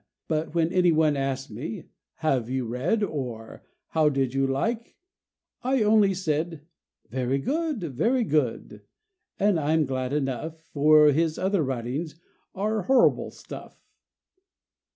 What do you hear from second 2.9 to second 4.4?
Or: "How do